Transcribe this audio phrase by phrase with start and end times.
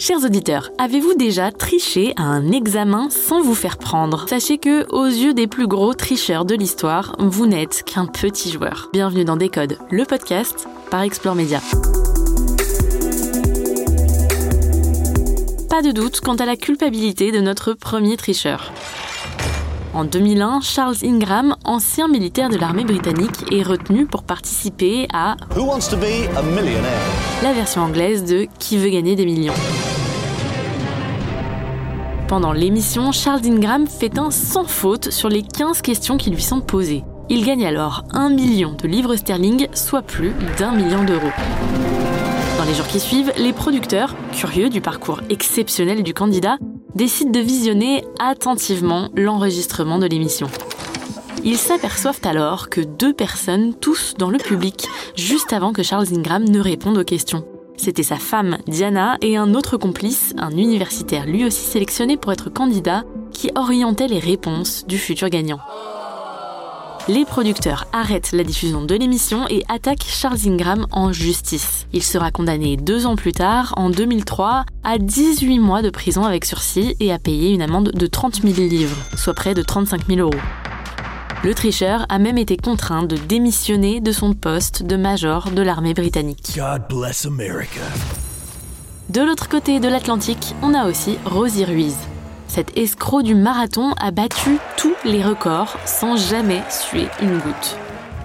[0.00, 4.28] Chers auditeurs, avez-vous déjà triché à un examen sans vous faire prendre?
[4.28, 8.90] Sachez que, aux yeux des plus gros tricheurs de l'histoire, vous n'êtes qu'un petit joueur.
[8.92, 11.60] Bienvenue dans Décode, le podcast par Explore Média.
[15.68, 18.72] Pas de doute quant à la culpabilité de notre premier tricheur.
[19.94, 25.36] En 2001, Charles Ingram, ancien militaire de l'armée britannique, est retenu pour participer à
[27.42, 29.54] la version anglaise de Qui veut gagner des millions?
[32.28, 36.60] Pendant l'émission, Charles Ingram fait un sans faute sur les 15 questions qui lui sont
[36.60, 37.02] posées.
[37.30, 41.30] Il gagne alors 1 million de livres sterling, soit plus d'un million d'euros.
[42.58, 46.58] Dans les jours qui suivent, les producteurs, curieux du parcours exceptionnel du candidat,
[46.94, 50.48] décident de visionner attentivement l'enregistrement de l'émission.
[51.44, 54.86] Ils s'aperçoivent alors que deux personnes toussent dans le public
[55.16, 57.42] juste avant que Charles Ingram ne réponde aux questions.
[57.78, 62.50] C'était sa femme, Diana, et un autre complice, un universitaire lui aussi sélectionné pour être
[62.50, 65.60] candidat, qui orientait les réponses du futur gagnant.
[67.06, 71.86] Les producteurs arrêtent la diffusion de l'émission et attaquent Charles Ingram en justice.
[71.94, 76.44] Il sera condamné deux ans plus tard, en 2003, à 18 mois de prison avec
[76.44, 80.20] sursis et à payer une amende de 30 000 livres, soit près de 35 000
[80.20, 80.34] euros.
[81.44, 85.94] Le tricheur a même été contraint de démissionner de son poste de major de l'armée
[85.94, 86.58] britannique.
[89.08, 91.94] De l'autre côté de l'Atlantique, on a aussi Rosie Ruiz.
[92.48, 97.78] Cet escroc du marathon a battu tous les records sans jamais suer une goutte.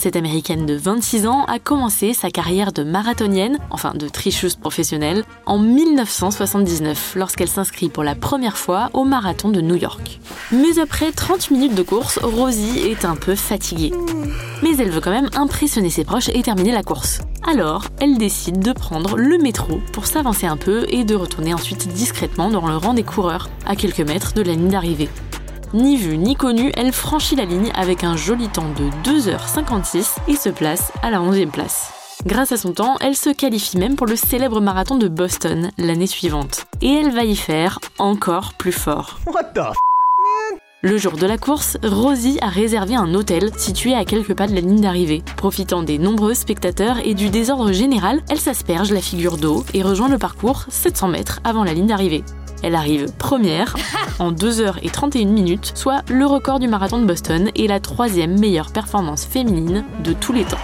[0.00, 5.24] Cette américaine de 26 ans a commencé sa carrière de marathonienne, enfin de tricheuse professionnelle,
[5.44, 10.18] en 1979 lorsqu'elle s'inscrit pour la première fois au marathon de New York.
[10.52, 13.92] Mais après 30 minutes de course, Rosie est un peu fatiguée.
[14.62, 17.20] Mais elle veut quand même impressionner ses proches et terminer la course.
[17.46, 21.88] Alors, elle décide de prendre le métro pour s'avancer un peu et de retourner ensuite
[21.88, 25.10] discrètement dans le rang des coureurs, à quelques mètres de la ligne d'arrivée.
[25.72, 30.34] Ni vue ni connue, elle franchit la ligne avec un joli temps de 2h56 et
[30.34, 31.92] se place à la 11e place.
[32.26, 36.08] Grâce à son temps, elle se qualifie même pour le célèbre marathon de Boston l'année
[36.08, 36.66] suivante.
[36.82, 39.20] Et elle va y faire encore plus fort.
[40.82, 44.54] le jour de la course, Rosie a réservé un hôtel situé à quelques pas de
[44.54, 45.22] la ligne d'arrivée.
[45.36, 50.08] Profitant des nombreux spectateurs et du désordre général, elle s'asperge la figure d'eau et rejoint
[50.08, 52.24] le parcours 700 mètres avant la ligne d'arrivée.
[52.62, 53.74] Elle arrive première
[54.18, 59.24] en 2h31 minutes, soit le record du marathon de Boston et la troisième meilleure performance
[59.24, 60.58] féminine de tous les temps.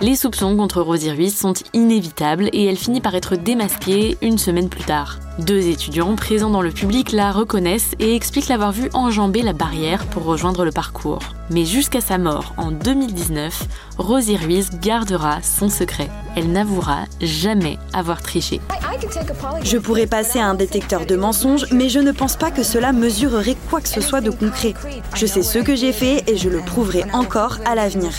[0.00, 4.68] Les soupçons contre Rosie Ruiz sont inévitables et elle finit par être démasquée une semaine
[4.68, 5.18] plus tard.
[5.40, 10.06] Deux étudiants présents dans le public la reconnaissent et expliquent l'avoir vue enjamber la barrière
[10.06, 11.18] pour rejoindre le parcours.
[11.50, 13.64] Mais jusqu'à sa mort en 2019,
[13.98, 16.08] Rosie Ruiz gardera son secret.
[16.36, 18.60] Elle n'avouera jamais avoir triché.
[19.64, 22.92] Je pourrais passer à un détecteur de mensonges, mais je ne pense pas que cela
[22.92, 24.74] mesurerait quoi que ce soit de concret.
[25.16, 28.12] Je sais ce que j'ai fait et je le prouverai encore à l'avenir.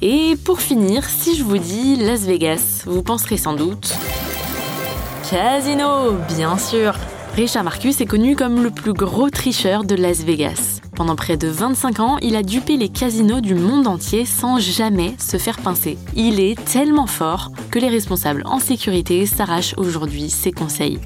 [0.00, 3.94] Et pour finir, si je vous dis Las Vegas, vous penserez sans doute
[5.30, 6.96] Casino, bien sûr.
[7.36, 10.80] Richard Marcus est connu comme le plus gros tricheur de Las Vegas.
[10.96, 15.14] Pendant près de 25 ans, il a dupé les casinos du monde entier sans jamais
[15.20, 15.98] se faire pincer.
[16.16, 20.98] Il est tellement fort que les responsables en sécurité s'arrachent aujourd'hui ses conseils.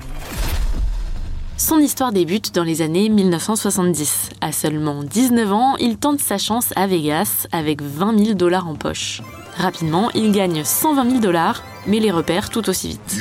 [1.66, 4.28] Son histoire débute dans les années 1970.
[4.42, 8.74] À seulement 19 ans, il tente sa chance à Vegas avec 20 000 dollars en
[8.74, 9.22] poche.
[9.56, 13.18] Rapidement, il gagne 120 000 dollars, mais les repère tout aussi vite.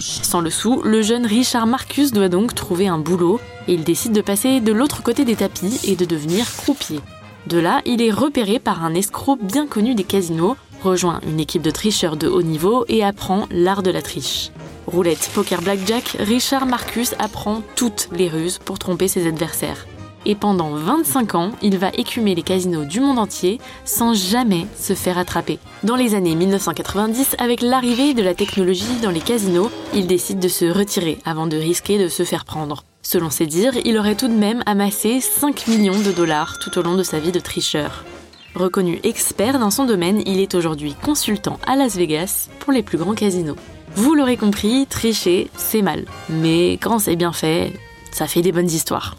[0.00, 4.10] Sans le sou, le jeune Richard Marcus doit donc trouver un boulot et il décide
[4.10, 6.98] de passer de l'autre côté des tapis et de devenir croupier.
[7.46, 11.62] De là, il est repéré par un escroc bien connu des casinos, rejoint une équipe
[11.62, 14.50] de tricheurs de haut niveau et apprend l'art de la triche.
[14.86, 19.86] Roulette, poker, blackjack, Richard Marcus apprend toutes les ruses pour tromper ses adversaires
[20.24, 24.94] et pendant 25 ans, il va écumer les casinos du monde entier sans jamais se
[24.94, 25.58] faire attraper.
[25.82, 30.48] Dans les années 1990, avec l'arrivée de la technologie dans les casinos, il décide de
[30.48, 32.84] se retirer avant de risquer de se faire prendre.
[33.02, 36.82] Selon ses dires, il aurait tout de même amassé 5 millions de dollars tout au
[36.82, 38.04] long de sa vie de tricheur.
[38.54, 42.98] Reconnu expert dans son domaine, il est aujourd'hui consultant à Las Vegas pour les plus
[42.98, 43.56] grands casinos.
[43.94, 46.06] Vous l'aurez compris, tricher, c'est mal.
[46.30, 47.72] Mais quand c'est bien fait,
[48.10, 49.16] ça fait des bonnes histoires.